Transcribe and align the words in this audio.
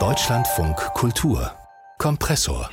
Deutschlandfunk 0.00 0.76
Kultur 0.94 1.52
Kompressor 1.96 2.68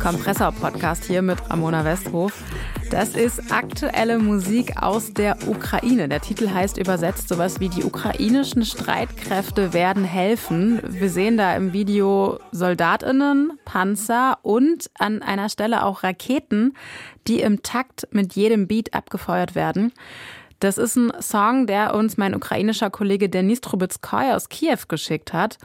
Kompressor-Podcast 0.00 1.04
hier 1.04 1.20
mit 1.20 1.50
Ramona 1.50 1.84
Westhof. 1.84 2.32
Das 2.92 3.16
ist 3.16 3.50
aktuelle 3.50 4.18
Musik 4.18 4.82
aus 4.82 5.14
der 5.14 5.48
Ukraine. 5.48 6.10
Der 6.10 6.20
Titel 6.20 6.50
heißt 6.50 6.76
übersetzt 6.76 7.26
sowas 7.26 7.58
wie 7.58 7.70
Die 7.70 7.84
ukrainischen 7.84 8.66
Streitkräfte 8.66 9.72
werden 9.72 10.04
helfen. 10.04 10.78
Wir 10.86 11.08
sehen 11.08 11.38
da 11.38 11.56
im 11.56 11.72
Video 11.72 12.38
Soldatinnen, 12.50 13.58
Panzer 13.64 14.40
und 14.42 14.90
an 14.98 15.22
einer 15.22 15.48
Stelle 15.48 15.86
auch 15.86 16.02
Raketen, 16.02 16.74
die 17.28 17.40
im 17.40 17.62
Takt 17.62 18.08
mit 18.10 18.34
jedem 18.34 18.68
Beat 18.68 18.92
abgefeuert 18.92 19.54
werden. 19.54 19.94
Das 20.60 20.76
ist 20.76 20.96
ein 20.96 21.14
Song, 21.18 21.66
der 21.66 21.94
uns 21.94 22.18
mein 22.18 22.34
ukrainischer 22.34 22.90
Kollege 22.90 23.30
Denis 23.30 23.62
Trubetskoy 23.62 24.32
aus 24.32 24.50
Kiew 24.50 24.80
geschickt 24.86 25.32
hat. 25.32 25.56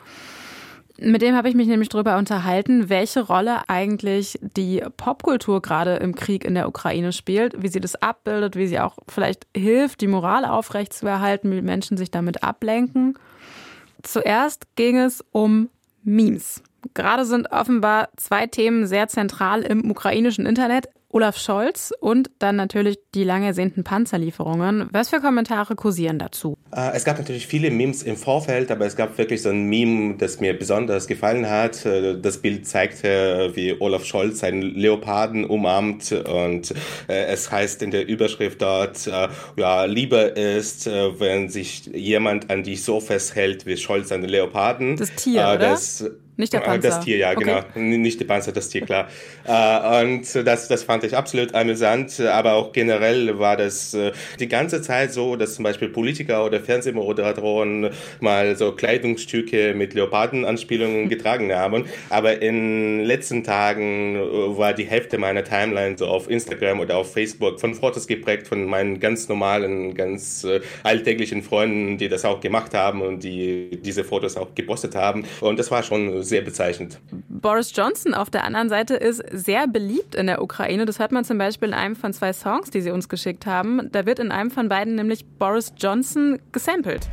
Mit 1.00 1.22
dem 1.22 1.36
habe 1.36 1.48
ich 1.48 1.56
mich 1.56 1.68
nämlich 1.68 1.90
darüber 1.90 2.18
unterhalten, 2.18 2.90
welche 2.90 3.22
Rolle 3.22 3.70
eigentlich 3.70 4.40
die 4.42 4.82
Popkultur 4.98 5.62
gerade 5.62 5.96
im 5.98 6.16
Krieg 6.16 6.44
in 6.44 6.56
der 6.56 6.68
Ukraine 6.68 7.14
spielt, 7.14 7.62
wie 7.62 7.68
sie 7.68 7.80
das 7.80 7.96
abbildet, 7.96 8.56
wie 8.56 8.66
sie 8.66 8.80
auch 8.80 8.98
vielleicht 9.08 9.46
hilft, 9.56 10.02
die 10.02 10.08
Moral 10.08 10.44
aufrechtzuerhalten, 10.44 11.52
wie 11.52 11.62
Menschen 11.62 11.98
sich 11.98 12.10
damit 12.10 12.44
ablenken. 12.44 13.18
Zuerst 14.02 14.76
ging 14.76 14.98
es 14.98 15.24
um 15.32 15.70
Memes. 16.04 16.64
Gerade 16.96 17.26
sind 17.26 17.52
offenbar 17.52 18.10
zwei 18.18 18.48
Themen 18.48 18.88
sehr 18.88 19.08
zentral 19.08 19.62
im 19.62 19.92
ukrainischen 19.92 20.46
Internet. 20.48 20.90
Olaf 21.10 21.38
Scholz 21.38 21.94
und 22.02 22.30
dann 22.40 22.58
natürlich 22.58 23.00
die 23.16 23.24
lang 23.24 23.44
ersehnten 23.44 23.84
Panzerlieferungen. 23.84 24.90
Was 24.92 25.10
für 25.10 25.22
Kommentare 25.22 25.76
kursieren 25.76 26.20
dazu? 26.20 26.58
Äh, 26.76 26.92
es 26.96 27.06
gab 27.06 27.18
natürlich 27.18 27.48
viele 27.48 27.72
Memes 27.72 28.04
im 28.04 28.18
Vorfeld, 28.18 28.72
aber 28.72 28.86
es 28.86 28.96
gab 28.98 29.18
wirklich 29.18 29.42
so 29.42 29.50
ein 29.50 29.64
Meme, 29.64 30.16
das 30.18 30.42
mir 30.42 30.58
besonders 30.58 31.08
gefallen 31.08 31.50
hat. 31.50 31.86
Äh, 31.86 32.20
das 32.20 32.42
Bild 32.42 32.68
zeigte, 32.68 33.52
wie 33.56 33.80
Olaf 33.80 34.04
Scholz 34.06 34.40
seinen 34.40 34.62
Leoparden 34.62 35.46
umarmt 35.46 36.12
und 36.12 36.72
äh, 37.08 37.26
es 37.28 37.52
heißt 37.52 37.82
in 37.84 37.92
der 37.92 38.08
Überschrift 38.08 38.62
dort, 38.62 39.10
ja, 39.56 39.86
lieber 39.86 40.36
ist, 40.36 40.88
wenn 40.88 41.50
sich 41.50 41.86
jemand 41.86 42.50
an 42.50 42.64
dich 42.64 42.84
so 42.84 43.00
festhält 43.00 43.66
wie 43.66 43.78
Scholz 43.78 44.12
an 44.12 44.22
den 44.22 44.30
Leoparden. 44.30 44.98
Das 44.98 45.14
Tier, 45.16 45.54
oder? 45.56 45.78
Nicht 46.38 46.54
der 46.54 46.60
Panzer. 46.60 46.90
Das 46.90 47.00
Tier, 47.02 47.18
ja, 47.18 47.32
okay. 47.32 47.44
genau. 47.44 47.98
Nicht 47.98 48.20
der 48.20 48.26
Panzer, 48.26 48.52
das 48.52 48.70
Tier, 48.70 48.82
klar. 48.82 49.10
und 50.02 50.24
das, 50.36 50.68
das 50.68 50.84
fand 50.84 51.04
ich 51.04 51.18
absolut 51.18 51.56
amüsant, 51.56 52.20
aber 52.20 52.54
auch 52.54 52.72
generell 52.72 53.40
war 53.40 53.58
das 53.58 53.96
äh, 53.96 54.12
die 54.40 54.48
ganze 54.48 54.84
Zeit 54.84 55.12
so, 55.12 55.36
dass 55.36 55.56
zum 55.56 55.64
Beispiel 55.64 55.90
Politiker 55.90 56.46
oder 56.46 56.60
Fernsehmoderatoren 56.60 57.90
mal 58.20 58.56
so 58.56 58.72
Kleidungsstücke 58.72 59.74
mit 59.74 59.96
Leopardenanspielungen 59.96 61.10
getragen 61.18 61.52
haben. 61.54 61.86
Aber 62.10 62.40
in 62.42 63.00
den 63.00 63.06
letzten 63.06 63.44
Tagen 63.44 64.16
äh, 64.16 64.58
war 64.58 64.74
die 64.74 64.86
Hälfte 64.86 65.18
meiner 65.18 65.44
Timeline 65.44 65.98
so 65.98 66.06
auf 66.06 66.30
Instagram 66.30 66.80
oder 66.80 66.98
auf 66.98 67.14
Facebook 67.14 67.60
von 67.60 67.74
Fotos 67.74 68.06
geprägt 68.06 68.48
von 68.48 68.66
meinen 68.66 69.00
ganz 69.00 69.28
normalen, 69.28 69.96
ganz 69.96 70.44
äh, 70.44 70.62
alltäglichen 70.84 71.42
Freunden, 71.42 71.98
die 71.98 72.10
das 72.10 72.26
auch 72.26 72.42
gemacht 72.42 72.76
haben 72.76 73.02
und 73.02 73.24
die 73.24 73.80
diese 73.84 74.04
Fotos 74.04 74.38
auch 74.38 74.54
gepostet 74.54 74.96
haben. 74.96 75.26
Und 75.42 75.58
das 75.58 75.72
war 75.72 75.82
schon 75.82 76.24
sehr 76.30 76.42
bezeichnend. 76.42 77.00
Boris 77.30 77.72
Johnson 77.76 78.14
auf 78.14 78.30
der 78.30 78.44
anderen 78.44 78.70
Seite 78.70 78.96
ist 78.96 79.24
sehr 79.32 79.68
beliebt 79.68 80.16
in 80.16 80.28
der 80.28 80.42
Ukraine. 80.42 80.86
Das 80.86 81.00
hört 81.00 81.12
man 81.12 81.24
zum 81.24 81.38
Beispiel 81.38 81.70
in 81.70 81.74
einem 81.74 81.96
von 81.96 82.14
zwei 82.14 82.34
Songs, 82.34 82.70
die 82.70 82.82
sie 82.82 82.92
uns 82.92 83.10
geschickt 83.10 83.46
haben. 83.46 83.90
Da 83.92 84.06
wird 84.06 84.20
in 84.20 84.32
einem 84.32 84.52
von 84.52 84.70
beiden 84.70 84.96
nämlich 84.96 85.26
Boris 85.26 85.74
Johnson 85.78 86.40
gesampelt. 86.52 87.10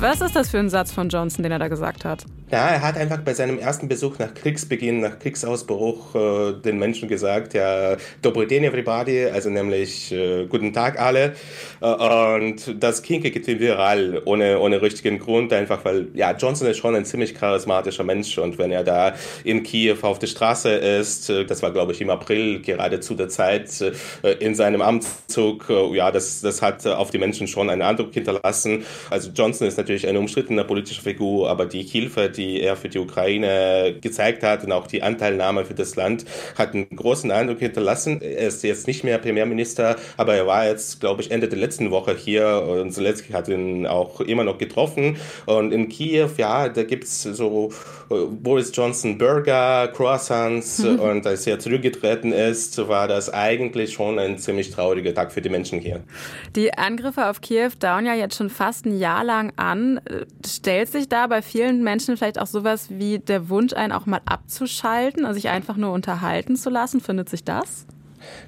Was 0.00 0.20
ist 0.20 0.36
das 0.36 0.50
für 0.50 0.58
ein 0.58 0.70
Satz 0.70 0.92
von 0.92 1.08
Johnson, 1.08 1.42
den 1.42 1.52
er 1.52 1.58
da 1.58 1.68
gesagt 1.68 2.04
hat? 2.04 2.24
Ja, 2.50 2.70
er 2.70 2.80
hat 2.80 2.96
einfach 2.96 3.18
bei 3.18 3.34
seinem 3.34 3.58
ersten 3.58 3.88
Besuch 3.88 4.18
nach 4.18 4.32
Kriegsbeginn, 4.32 5.00
nach 5.00 5.18
Kriegsausbruch 5.18 6.14
äh, 6.14 6.52
den 6.54 6.78
Menschen 6.78 7.06
gesagt, 7.06 7.52
ja, 7.52 7.98
Dobro 8.22 8.46
den 8.46 8.64
everybody, 8.64 9.26
also 9.26 9.50
nämlich 9.50 10.10
äh, 10.12 10.46
guten 10.46 10.72
Tag 10.72 10.98
alle. 10.98 11.34
Äh, 11.82 11.86
und 11.86 12.82
das 12.82 13.02
Kinke 13.02 13.28
irgendwie 13.28 13.60
viral, 13.60 14.22
ohne, 14.24 14.58
ohne 14.60 14.80
richtigen 14.80 15.18
Grund, 15.18 15.52
einfach 15.52 15.84
weil, 15.84 16.08
ja, 16.14 16.34
Johnson 16.34 16.68
ist 16.68 16.78
schon 16.78 16.94
ein 16.94 17.04
ziemlich 17.04 17.34
charismatischer 17.34 18.02
Mensch 18.02 18.38
und 18.38 18.56
wenn 18.56 18.70
er 18.70 18.82
da 18.82 19.14
in 19.44 19.62
Kiew 19.62 19.98
auf 20.00 20.18
der 20.18 20.28
Straße 20.28 20.70
ist, 20.70 21.28
äh, 21.28 21.44
das 21.44 21.62
war 21.62 21.70
glaube 21.70 21.92
ich 21.92 22.00
im 22.00 22.08
April, 22.08 22.62
gerade 22.62 23.00
zu 23.00 23.14
der 23.14 23.28
Zeit 23.28 23.78
äh, 24.22 24.32
in 24.40 24.54
seinem 24.54 24.80
Amtszug, 24.80 25.68
äh, 25.68 25.96
ja, 25.96 26.10
das, 26.10 26.40
das 26.40 26.62
hat 26.62 26.86
auf 26.86 27.10
die 27.10 27.18
Menschen 27.18 27.46
schon 27.46 27.68
einen 27.68 27.82
Eindruck 27.82 28.14
hinterlassen. 28.14 28.86
Also 29.10 29.28
Johnson 29.34 29.68
ist 29.68 29.76
natürlich 29.76 30.08
eine 30.08 30.18
umstrittene 30.18 30.64
politische 30.64 31.02
Figur, 31.02 31.50
aber 31.50 31.66
die 31.66 31.82
Hilfe, 31.82 32.30
die 32.38 32.62
er 32.62 32.76
für 32.76 32.88
die 32.88 32.98
Ukraine 32.98 33.96
gezeigt 34.00 34.42
hat 34.42 34.64
und 34.64 34.72
auch 34.72 34.86
die 34.86 35.02
Anteilnahme 35.02 35.64
für 35.64 35.74
das 35.74 35.96
Land, 35.96 36.24
hat 36.56 36.74
einen 36.74 36.88
großen 36.88 37.30
Eindruck 37.30 37.58
hinterlassen. 37.58 38.22
Er 38.22 38.48
ist 38.48 38.62
jetzt 38.62 38.86
nicht 38.86 39.04
mehr 39.04 39.18
Premierminister, 39.18 39.96
aber 40.16 40.34
er 40.34 40.46
war 40.46 40.66
jetzt, 40.66 41.00
glaube 41.00 41.20
ich, 41.20 41.30
Ende 41.30 41.48
der 41.48 41.58
letzten 41.58 41.90
Woche 41.90 42.14
hier 42.16 42.62
und 42.62 42.92
Zelensky 42.92 43.32
hat 43.32 43.48
ihn 43.48 43.86
auch 43.86 44.20
immer 44.20 44.44
noch 44.44 44.58
getroffen. 44.58 45.16
Und 45.46 45.72
in 45.72 45.88
Kiew, 45.88 46.30
ja, 46.36 46.68
da 46.68 46.84
gibt 46.84 47.04
es 47.04 47.22
so 47.22 47.72
Boris 48.08 48.70
Johnson 48.74 49.18
Burger, 49.18 49.88
Croissants 49.88 50.78
mhm. 50.78 51.00
und 51.00 51.26
als 51.26 51.46
er 51.46 51.58
zurückgetreten 51.58 52.32
ist, 52.32 52.78
war 52.88 53.08
das 53.08 53.32
eigentlich 53.32 53.92
schon 53.92 54.18
ein 54.18 54.38
ziemlich 54.38 54.70
trauriger 54.70 55.12
Tag 55.12 55.32
für 55.32 55.42
die 55.42 55.48
Menschen 55.48 55.80
hier. 55.80 56.02
Die 56.54 56.72
Angriffe 56.72 57.26
auf 57.26 57.40
Kiew 57.40 57.70
dauern 57.78 58.06
ja 58.06 58.14
jetzt 58.14 58.36
schon 58.36 58.50
fast 58.50 58.86
ein 58.86 58.98
Jahr 58.98 59.24
lang 59.24 59.52
an. 59.56 60.00
Stellt 60.46 60.88
sich 60.88 61.08
da 61.08 61.26
bei 61.26 61.42
vielen 61.42 61.82
Menschen 61.82 62.16
vielleicht 62.16 62.27
auch 62.36 62.46
sowas 62.46 62.90
wie 62.90 63.20
der 63.20 63.48
Wunsch 63.48 63.72
ein, 63.72 63.92
auch 63.92 64.04
mal 64.04 64.20
abzuschalten, 64.26 65.24
also 65.24 65.36
sich 65.36 65.48
einfach 65.48 65.76
nur 65.76 65.92
unterhalten 65.92 66.56
zu 66.56 66.68
lassen? 66.68 67.00
Findet 67.00 67.30
sich 67.30 67.44
das? 67.44 67.86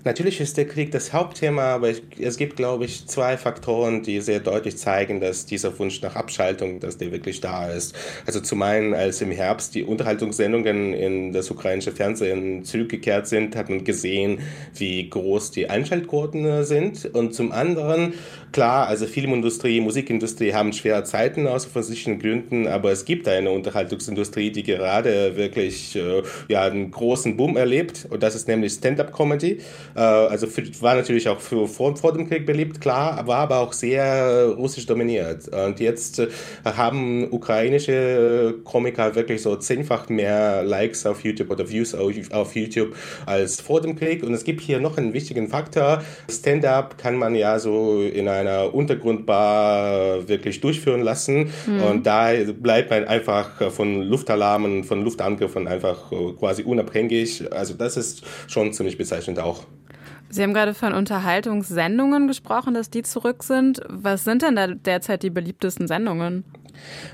Natürlich 0.04 0.40
ist 0.40 0.56
der 0.56 0.66
Krieg 0.66 0.90
das 0.92 1.12
Hauptthema, 1.12 1.74
aber 1.74 1.90
es 2.18 2.36
gibt, 2.36 2.56
glaube 2.56 2.84
ich, 2.84 3.06
zwei 3.06 3.36
Faktoren, 3.36 4.02
die 4.02 4.20
sehr 4.20 4.40
deutlich 4.40 4.76
zeigen, 4.76 5.20
dass 5.20 5.46
dieser 5.46 5.78
Wunsch 5.78 6.00
nach 6.02 6.16
Abschaltung, 6.16 6.80
dass 6.80 6.98
der 6.98 7.12
wirklich 7.12 7.40
da 7.40 7.70
ist. 7.70 7.94
Also 8.26 8.40
zum 8.40 8.62
einen, 8.62 8.94
als 8.94 9.20
im 9.20 9.30
Herbst 9.30 9.74
die 9.74 9.84
Unterhaltungssendungen 9.84 10.94
in 10.94 11.32
das 11.32 11.50
ukrainische 11.50 11.92
Fernsehen 11.92 12.64
zurückgekehrt 12.64 13.26
sind, 13.26 13.56
hat 13.56 13.68
man 13.68 13.84
gesehen, 13.84 14.40
wie 14.74 15.08
groß 15.08 15.50
die 15.50 15.68
Einschaltquoten 15.68 16.64
sind. 16.64 17.06
Und 17.14 17.34
zum 17.34 17.52
anderen, 17.52 18.14
klar, 18.52 18.86
also 18.86 19.06
Filmindustrie, 19.06 19.80
Musikindustrie 19.80 20.52
haben 20.52 20.72
schwere 20.72 21.04
Zeiten 21.04 21.46
aus 21.46 21.64
verschiedenen 21.66 22.18
Gründen, 22.18 22.66
aber 22.66 22.92
es 22.92 23.04
gibt 23.04 23.28
eine 23.28 23.50
Unterhaltungsindustrie, 23.50 24.50
die 24.50 24.62
gerade 24.62 25.36
wirklich 25.36 25.96
äh, 25.96 26.22
ja, 26.48 26.62
einen 26.62 26.90
großen 26.90 27.36
Boom 27.36 27.56
erlebt. 27.56 28.06
Und 28.10 28.22
das 28.22 28.34
ist 28.34 28.48
nämlich 28.48 28.72
Stand-up-Comedy. 28.72 29.59
Äh, 29.94 30.00
also 30.00 30.46
für, 30.46 30.62
war 30.80 30.94
natürlich 30.94 31.28
auch 31.28 31.40
für, 31.40 31.66
vor, 31.66 31.96
vor 31.96 32.12
dem 32.12 32.28
Krieg 32.28 32.46
beliebt, 32.46 32.80
klar, 32.80 33.26
war 33.26 33.38
aber 33.38 33.58
auch 33.58 33.72
sehr 33.72 34.48
russisch 34.56 34.86
dominiert. 34.86 35.48
Und 35.48 35.80
jetzt 35.80 36.18
äh, 36.18 36.28
haben 36.64 37.28
ukrainische 37.32 38.56
Komiker 38.64 39.14
wirklich 39.14 39.42
so 39.42 39.56
zehnfach 39.56 40.08
mehr 40.08 40.62
Likes 40.62 41.06
auf 41.06 41.24
YouTube 41.24 41.50
oder 41.50 41.68
Views 41.68 41.94
auf, 41.94 42.12
auf 42.32 42.56
YouTube 42.56 42.94
als 43.26 43.60
vor 43.60 43.80
dem 43.80 43.96
Krieg. 43.96 44.22
Und 44.22 44.34
es 44.34 44.44
gibt 44.44 44.60
hier 44.60 44.80
noch 44.80 44.96
einen 44.96 45.12
wichtigen 45.12 45.48
Faktor. 45.48 46.02
Stand-up 46.30 46.98
kann 46.98 47.16
man 47.16 47.34
ja 47.34 47.58
so 47.58 48.02
in 48.02 48.28
einer 48.28 48.74
Untergrundbar 48.74 50.28
wirklich 50.28 50.60
durchführen 50.60 51.02
lassen. 51.02 51.50
Mhm. 51.66 51.82
Und 51.82 52.06
da 52.06 52.30
bleibt 52.60 52.90
man 52.90 53.04
einfach 53.04 53.72
von 53.72 54.02
Luftalarmen, 54.02 54.84
von 54.84 55.02
Luftangriffen 55.04 55.68
einfach 55.68 56.12
äh, 56.12 56.32
quasi 56.38 56.62
unabhängig. 56.62 57.52
Also 57.52 57.74
das 57.74 57.96
ist 57.96 58.22
schon 58.46 58.72
ziemlich 58.72 58.98
bezeichnend 58.98 59.38
auch. 59.38 59.49
Sie 60.28 60.42
haben 60.42 60.54
gerade 60.54 60.74
von 60.74 60.92
Unterhaltungssendungen 60.92 62.28
gesprochen, 62.28 62.74
dass 62.74 62.88
die 62.88 63.02
zurück 63.02 63.42
sind. 63.42 63.80
Was 63.88 64.24
sind 64.24 64.42
denn 64.42 64.54
da 64.54 64.68
derzeit 64.68 65.24
die 65.24 65.30
beliebtesten 65.30 65.88
Sendungen? 65.88 66.44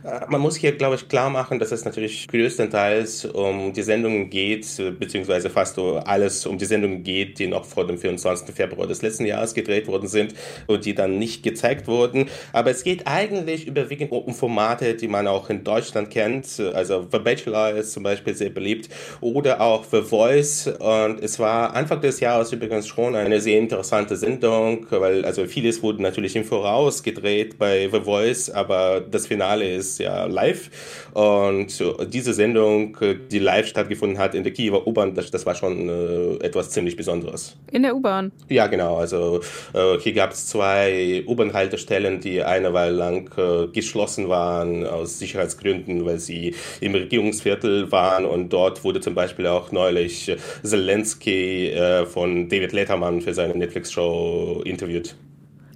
Äh, 0.04 0.26
man 0.28 0.40
muss 0.40 0.56
hier, 0.56 0.72
glaube 0.72 0.96
ich, 0.96 1.08
klar 1.08 1.30
machen, 1.30 1.58
dass 1.58 1.72
es 1.72 1.84
natürlich 1.84 2.28
größtenteils 2.28 3.26
um 3.26 3.72
die 3.72 3.82
Sendungen 3.82 4.30
geht, 4.30 4.66
beziehungsweise 4.98 5.50
fast 5.50 5.78
alles 5.78 6.46
um 6.46 6.58
die 6.58 6.64
Sendungen 6.64 7.02
geht, 7.02 7.38
die 7.38 7.46
noch 7.46 7.64
vor 7.64 7.86
dem 7.86 7.98
24. 7.98 8.54
Februar 8.54 8.86
des 8.86 9.02
letzten 9.02 9.26
Jahres 9.26 9.54
gedreht 9.54 9.86
worden 9.88 10.08
sind 10.08 10.34
und 10.66 10.84
die 10.84 10.94
dann 10.94 11.18
nicht 11.18 11.42
gezeigt 11.42 11.86
wurden. 11.86 12.26
Aber 12.52 12.70
es 12.70 12.84
geht 12.84 13.06
eigentlich 13.06 13.66
überwiegend 13.66 14.12
um 14.12 14.32
Formate, 14.32 14.94
die 14.94 15.08
man 15.08 15.26
auch 15.26 15.50
in 15.50 15.64
Deutschland 15.64 16.10
kennt. 16.10 16.60
Also 16.74 17.06
The 17.10 17.18
Bachelor 17.18 17.72
ist 17.72 17.92
zum 17.92 18.02
Beispiel 18.02 18.34
sehr 18.34 18.50
beliebt 18.50 18.88
oder 19.20 19.60
auch 19.60 19.84
The 19.90 20.02
Voice. 20.02 20.66
Und 20.66 21.22
es 21.22 21.38
war 21.38 21.74
Anfang 21.74 22.00
des 22.00 22.20
Jahres 22.20 22.52
übrigens 22.52 22.86
schon 22.86 23.14
eine 23.14 23.40
sehr 23.40 23.58
interessante 23.58 24.16
Sendung, 24.16 24.86
weil 24.90 25.24
also 25.24 25.44
vieles 25.46 25.82
wurde 25.82 26.02
natürlich 26.02 26.36
im 26.36 26.44
Voraus 26.44 27.02
gedreht 27.02 27.58
bei 27.58 27.88
The 27.90 28.00
Voice, 28.00 28.50
aber 28.50 29.00
das 29.00 29.26
Finale 29.26 29.55
Finale 29.56 29.74
ist 29.74 29.98
ja 29.98 30.24
live. 30.26 30.70
Und 31.14 31.68
diese 32.12 32.34
Sendung, 32.34 32.96
die 33.30 33.38
live 33.38 33.66
stattgefunden 33.66 34.18
hat 34.18 34.34
in 34.34 34.42
der 34.42 34.52
Kiewer 34.52 34.86
U-Bahn, 34.86 35.14
das, 35.14 35.30
das, 35.30 35.46
war 35.46 35.54
schon 35.54 35.88
äh, 35.88 36.44
etwas 36.44 36.70
ziemlich 36.70 36.96
Besonderes. 36.96 37.56
In 37.72 37.82
der 37.82 37.96
U-Bahn? 37.96 38.32
Ja, 38.48 38.66
genau. 38.66 38.96
Also 38.96 39.40
äh, 39.72 39.98
hier 40.00 40.12
gab 40.12 40.32
es 40.32 40.46
zwei 40.46 41.24
U-Bahn-Haltestellen, 41.26 42.20
die 42.20 42.42
eine 42.42 42.72
Weile 42.74 42.94
lang 42.94 43.30
äh, 43.38 43.68
geschlossen 43.68 44.28
waren 44.28 44.86
aus 44.86 45.18
Sicherheitsgründen, 45.18 46.04
weil 46.04 46.18
sie 46.18 46.54
im 46.80 46.94
Regierungsviertel 46.94 47.90
waren. 47.90 48.24
Und 48.26 48.52
dort 48.52 48.84
wurde 48.84 49.00
zum 49.00 49.14
Beispiel 49.14 49.46
auch 49.46 49.72
neulich 49.72 50.34
Zelensky 50.62 51.70
äh, 51.70 52.04
von 52.04 52.48
David 52.48 52.72
Letterman 52.72 53.22
für 53.22 53.32
seine 53.32 53.56
Netflix-Show 53.56 54.62
interviewt. 54.64 55.16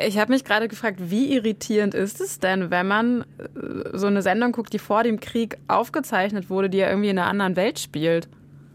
Ich 0.06 0.18
habe 0.18 0.32
mich 0.32 0.44
gerade 0.44 0.68
gefragt, 0.68 0.98
wie 1.02 1.34
irritierend 1.34 1.94
ist 1.94 2.20
es 2.20 2.38
denn, 2.38 2.70
wenn 2.70 2.86
man 2.86 3.22
äh, 3.38 3.96
so 3.96 4.06
eine 4.06 4.22
Sendung 4.22 4.52
guckt, 4.52 4.72
die 4.72 4.78
vor 4.78 5.02
dem 5.02 5.20
Krieg 5.20 5.58
aufgezeichnet 5.68 6.48
wurde, 6.48 6.70
die 6.70 6.78
ja 6.78 6.88
irgendwie 6.88 7.10
in 7.10 7.18
einer 7.18 7.28
anderen 7.28 7.56
Welt 7.56 7.78
spielt? 7.78 8.28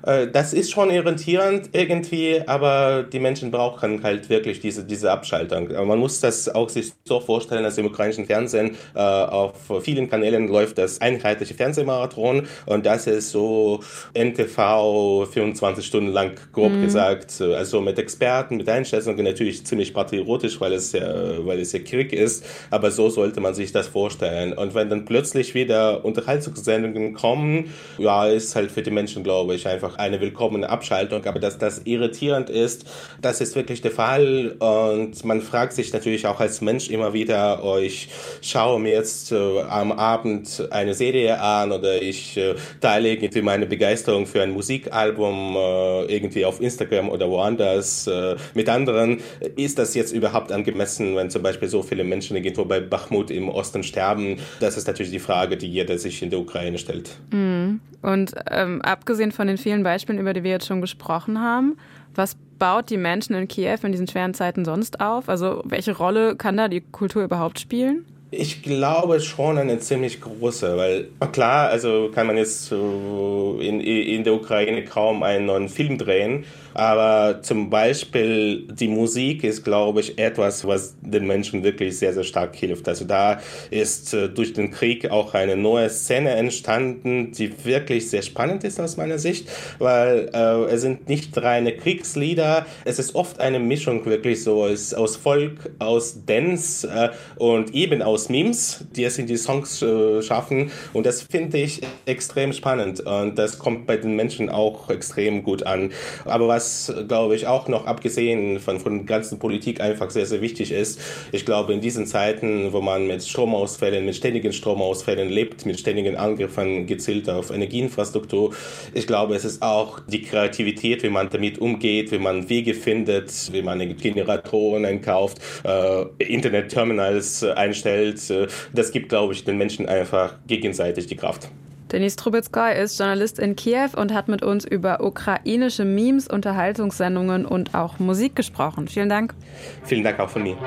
Äh, 0.06 0.28
das 0.28 0.54
ist 0.54 0.72
schon 0.72 0.90
irritierend 0.90 1.70
irgendwie, 1.74 2.42
aber 2.46 3.04
die 3.04 3.20
Menschen 3.20 3.52
brauchen 3.52 4.04
halt 4.04 4.30
wirklich 4.30 4.60
diese, 4.60 4.84
diese 4.84 5.12
Abschaltung. 5.12 5.70
Man 5.88 6.00
muss 6.00 6.20
das 6.20 6.48
auch 6.50 6.70
sich 6.70 6.94
so 7.06 7.20
vorstellen, 7.20 7.64
dass 7.64 7.78
im 7.78 7.88
ukrainischen 7.88 8.26
Fernsehen 8.26 8.76
äh, 8.94 9.00
auf 9.00 9.54
vielen 9.82 10.10
Kanälen 10.10 10.48
läuft 10.48 10.78
das 10.78 11.02
einheitliche 11.02 11.54
Fernsehmarathon 11.54 12.48
und 12.66 12.86
das 12.86 13.08
ist 13.08 13.32
so 13.32 13.82
NTV 14.14 15.28
24 15.32 15.86
Stunden 15.86 16.12
lang, 16.12 16.32
grob 16.54 16.72
mhm. 16.72 16.84
gesagt. 16.84 17.42
Also 17.42 17.82
mit 17.82 17.98
Experten, 17.98 18.58
mit 18.58 18.70
Einschätzungen 18.70 19.24
natürlich 19.26 19.66
ziemlich 19.66 19.94
patriotisch, 19.94 20.60
weil 20.62 20.74
es, 20.74 20.92
ja, 20.92 21.46
weil 21.46 21.60
es 21.60 21.72
ja 21.72 21.80
Krieg 21.80 22.14
ist, 22.14 22.46
aber 22.70 22.92
so 22.92 23.10
sollte 23.10 23.42
man 23.42 23.54
sich 23.54 23.72
das 23.72 23.88
vorstellen. 23.88 24.54
Und 24.54 24.76
wenn 24.76 24.90
dann 24.90 25.06
plötzlich 25.06 25.56
wieder 25.56 26.06
Unterhaltungssendungen 26.06 27.14
kommen, 27.14 27.74
ja, 27.98 28.28
ist 28.28 28.56
halt 28.56 28.72
für 28.72 28.82
die 28.82 28.92
Menschen, 28.92 29.24
glaube 29.24 29.56
ich, 29.56 29.68
einfach 29.68 29.95
eine 29.98 30.22
willkommene 30.22 30.70
Abschaltung. 30.70 31.26
Aber 31.26 31.40
dass 31.40 31.58
das 31.58 31.82
irritierend 31.86 32.50
ist, 32.50 32.86
das 33.22 33.42
ist 33.42 33.56
wirklich 33.56 33.82
der 33.82 33.92
Fall. 33.92 34.56
Und 34.60 35.24
man 35.26 35.42
fragt 35.42 35.74
sich 35.74 35.94
natürlich 35.94 36.28
auch 36.28 36.40
als 36.40 36.62
Mensch 36.62 36.90
immer 36.90 37.14
wieder, 37.14 37.64
oh, 37.64 37.78
ich 37.78 38.10
schaue 38.42 38.80
mir 38.80 38.94
jetzt 38.94 39.32
äh, 39.32 39.62
am 39.62 39.92
Abend 39.92 40.68
eine 40.72 40.94
Serie 40.94 41.40
an 41.40 41.72
oder 41.72 42.02
ich 42.02 42.38
äh, 42.38 42.56
teile 42.82 43.10
irgendwie 43.10 43.42
meine 43.42 43.66
Begeisterung 43.66 44.26
für 44.26 44.42
ein 44.42 44.52
Musikalbum 44.52 45.56
äh, 45.56 46.06
irgendwie 46.06 46.46
auf 46.46 46.62
Instagram 46.62 47.10
oder 47.10 47.30
woanders 47.30 48.08
äh, 48.08 48.36
mit 48.54 48.70
anderen. 48.70 49.20
Ist 49.56 49.80
das 49.80 49.96
jetzt 49.96 50.12
überhaupt 50.14 50.52
angemessen, 50.52 51.16
wenn 51.16 51.30
zum 51.30 51.44
Beispiel 51.44 51.68
so 51.68 51.84
viele 51.84 52.04
Menschen 52.04 52.36
irgendwo 52.36 52.66
bei 52.66 52.80
Bachmut 52.80 53.32
im 53.32 53.50
Osten 53.50 53.84
sterben? 53.84 54.38
Das 54.60 54.78
ist 54.78 54.88
natürlich 54.88 55.12
die 55.12 55.20
Frage, 55.20 55.58
die 55.58 55.68
jeder 55.68 55.98
sich 55.98 56.22
in 56.22 56.30
der 56.30 56.40
Ukraine 56.40 56.78
stellt. 56.78 57.12
Mhm. 57.32 57.80
Und 58.02 58.36
ähm, 58.52 58.84
abgesehen 58.84 59.32
von 59.32 59.48
den 59.48 59.58
vielen 59.58 59.84
Beispielen, 59.86 60.20
über 60.20 60.34
die 60.34 60.44
wir 60.44 60.52
jetzt 60.52 60.68
schon 60.68 60.82
gesprochen 60.82 61.40
haben, 61.40 61.78
was 62.14 62.36
baut 62.60 62.90
die 62.90 62.98
Menschen 62.98 63.36
in 63.36 63.48
Kiew 63.48 63.78
in 63.84 63.94
diesen 63.94 64.08
schweren 64.08 64.34
Zeiten 64.34 64.66
sonst 64.66 65.00
auf? 65.00 65.30
Also 65.30 65.62
welche 65.66 65.96
Rolle 65.96 66.36
kann 66.36 66.58
da 66.58 66.68
die 66.68 66.82
Kultur 66.82 67.24
überhaupt 67.24 67.60
spielen? 67.60 68.06
Ich 68.32 68.64
glaube 68.64 69.20
schon 69.20 69.60
eine 69.60 69.78
ziemlich 69.80 70.20
große, 70.20 70.76
weil 70.78 71.10
klar, 71.32 71.70
also 71.70 72.10
kann 72.14 72.26
man 72.26 72.38
jetzt 72.38 72.72
in, 72.72 73.80
in 73.80 74.24
der 74.24 74.34
Ukraine 74.34 74.84
kaum 74.84 75.22
einen 75.22 75.46
neuen 75.46 75.70
Film 75.70 76.00
drehen, 76.00 76.44
aber 76.74 77.42
zum 77.44 77.70
Beispiel 77.70 78.68
die 78.68 78.88
Musik 78.88 79.44
ist, 79.44 79.64
glaube 79.64 80.02
ich, 80.02 80.18
etwas, 80.18 80.68
was 80.68 80.96
den 81.02 81.28
Menschen 81.28 81.64
wirklich 81.64 81.98
sehr, 81.98 82.14
sehr 82.14 82.24
stark 82.24 82.56
hilft. 82.56 82.90
Also 82.90 83.06
da 83.06 83.40
ist 83.70 84.14
äh, 84.14 84.28
durch 84.28 84.54
den 84.54 84.72
Krieg 84.72 85.10
auch 85.10 85.34
eine 85.36 85.56
neue 85.56 85.90
Szene 85.90 86.32
entstanden, 86.32 87.32
die 87.32 87.64
wirklich 87.64 88.10
sehr 88.10 88.24
spannend 88.24 88.64
ist 88.64 88.82
aus 88.82 88.98
meiner 88.98 89.20
Sicht, 89.20 89.48
weil 89.78 90.30
äh, 90.34 90.74
es 90.74 90.82
sind 90.82 91.08
nicht 91.08 91.38
reine 91.38 91.78
Kriegslieder, 91.78 92.66
es 92.84 93.00
ist 93.00 93.16
oft 93.16 93.40
eine 93.40 93.60
Mischung 93.60 94.06
wirklich 94.06 94.44
so 94.44 94.64
aus, 94.64 95.16
Volk, 95.16 95.70
aus 95.80 96.26
Dance 96.26 96.88
äh, 96.90 97.10
und 97.38 97.74
eben 97.74 98.02
aus 98.02 98.15
Memes, 98.30 98.86
die 98.96 99.04
es 99.04 99.18
in 99.18 99.28
die 99.28 99.38
Songs 99.38 99.82
äh, 99.82 100.22
schaffen 100.22 100.72
und 100.94 101.06
das 101.06 101.22
finde 101.22 101.58
ich 101.58 101.82
extrem 102.06 102.54
spannend 102.54 103.02
und 103.02 103.38
das 103.38 103.60
kommt 103.60 103.88
bei 103.88 103.98
den 103.98 104.16
Menschen 104.16 104.50
auch 104.50 104.90
extrem 104.90 105.44
gut 105.44 105.64
an. 105.64 105.92
Aber 106.26 106.48
was 106.48 106.66
was, 106.66 106.94
glaube 107.08 107.36
ich, 107.36 107.48
auch 107.48 107.68
noch 107.68 107.86
abgesehen 107.86 108.60
von, 108.60 108.80
von 108.80 108.98
der 108.98 109.06
ganzen 109.06 109.40
Politik 109.40 109.82
einfach 109.82 110.10
sehr, 110.10 110.26
sehr 110.26 110.42
wichtig 110.42 110.72
ist. 110.72 111.00
Ich 111.32 111.46
glaube, 111.46 111.74
in 111.74 111.82
diesen 111.82 112.06
Zeiten, 112.06 112.74
wo 112.74 112.82
man 112.82 113.08
mit 113.08 113.24
Stromausfällen, 113.24 114.06
mit 114.06 114.16
ständigen 114.16 114.52
Stromausfällen 114.52 115.30
lebt, 115.30 115.66
mit 115.66 115.80
ständigen 115.80 116.16
Angriffen 116.16 116.88
gezielt 116.88 117.30
auf 117.30 117.52
Energieinfrastruktur, 117.52 118.54
ich 118.94 119.08
glaube, 119.08 119.36
es 119.36 119.46
ist 119.46 119.62
auch 119.62 120.00
die 120.08 120.22
Kreativität, 120.22 121.04
wie 121.04 121.10
man 121.10 121.30
damit 121.30 121.60
umgeht, 121.60 122.12
wie 122.12 122.20
man 122.20 122.50
Wege 122.50 122.74
findet, 122.74 123.32
wie 123.52 123.62
man 123.62 123.80
Generatoren 123.98 124.86
einkauft, 124.86 125.40
äh, 125.64 126.06
Internetterminals 126.18 127.44
einstellt. 127.44 128.05
Äh, 128.10 128.48
das 128.74 128.92
gibt, 128.92 129.10
glaube 129.10 129.34
ich, 129.34 129.44
den 129.44 129.58
Menschen 129.58 129.88
einfach 129.88 130.36
gegenseitig 130.48 131.08
die 131.08 131.16
Kraft. 131.16 131.50
Denis 131.92 132.16
Trubetskoy 132.16 132.74
ist 132.82 132.98
Journalist 133.00 133.38
in 133.38 133.56
Kiew 133.56 133.90
und 133.96 134.12
hat 134.12 134.28
mit 134.28 134.44
uns 134.44 134.66
über 134.66 135.02
ukrainische 135.02 135.86
Memes, 135.86 136.28
Unterhaltungssendungen 136.28 137.46
und 137.46 137.76
auch 137.76 138.00
Musik 138.00 138.36
gesprochen. 138.36 138.88
Vielen 138.88 139.10
Dank. 139.10 139.36
Vielen 139.84 140.04
Dank 140.04 140.20
auch 140.20 140.30
von 140.30 140.44
mir. 140.44 140.58